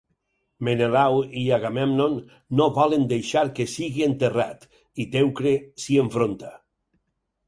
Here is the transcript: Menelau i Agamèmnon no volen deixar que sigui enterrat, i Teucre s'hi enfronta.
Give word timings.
Menelau 0.67 1.17
i 1.41 1.41
Agamèmnon 1.57 2.15
no 2.59 2.65
volen 2.77 3.05
deixar 3.11 3.43
que 3.59 3.67
sigui 3.73 4.05
enterrat, 4.05 4.65
i 5.05 5.05
Teucre 5.17 5.53
s'hi 5.85 5.99
enfronta. 6.05 6.51